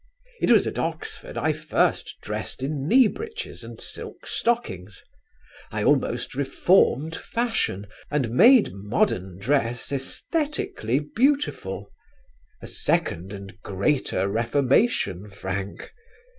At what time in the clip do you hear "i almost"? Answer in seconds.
5.71-6.33